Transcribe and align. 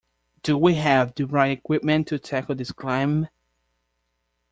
Do 0.41 0.57
we 0.57 0.73
have 0.73 1.13
the 1.13 1.27
right 1.27 1.51
equipment 1.55 2.07
to 2.07 2.17
tackle 2.17 2.55
this 2.55 2.71
climb? 2.71 3.27